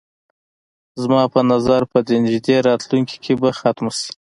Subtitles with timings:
[1.01, 4.11] زما په نظر په دې نږدې راتلونکي کې به ختمه شي.